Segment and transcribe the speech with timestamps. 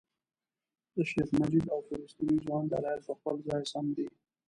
[0.95, 4.07] د شیخ مجید او فلسطیني ځوان دلایل په خپل ځای سم دي.